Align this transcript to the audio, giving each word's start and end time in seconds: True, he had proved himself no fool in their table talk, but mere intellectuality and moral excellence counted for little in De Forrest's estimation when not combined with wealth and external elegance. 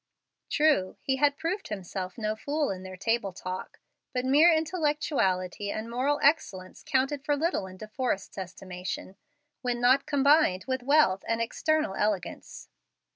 True, 0.49 0.97
he 0.99 1.17
had 1.17 1.37
proved 1.37 1.67
himself 1.67 2.17
no 2.17 2.35
fool 2.35 2.71
in 2.71 2.81
their 2.81 2.97
table 2.97 3.31
talk, 3.31 3.79
but 4.13 4.25
mere 4.25 4.51
intellectuality 4.51 5.69
and 5.69 5.87
moral 5.87 6.19
excellence 6.23 6.81
counted 6.83 7.23
for 7.23 7.35
little 7.35 7.67
in 7.67 7.77
De 7.77 7.87
Forrest's 7.87 8.39
estimation 8.39 9.15
when 9.61 9.79
not 9.79 10.07
combined 10.07 10.65
with 10.67 10.81
wealth 10.81 11.23
and 11.27 11.39
external 11.39 11.93
elegance. 11.93 12.67